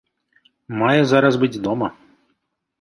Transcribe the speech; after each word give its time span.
Мае 0.79 1.03
зараз 1.13 1.33
быць 1.45 1.61
дома. 1.69 1.93